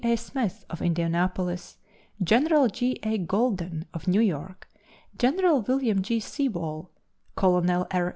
[0.03, 0.15] A.
[0.15, 1.77] Smith, of Indianapolis;
[2.23, 2.97] General J.
[3.03, 3.19] A.
[3.19, 4.67] Golden, of New York;
[5.15, 6.19] General William J.
[6.19, 6.89] Sewall,
[7.35, 8.09] Colonel R.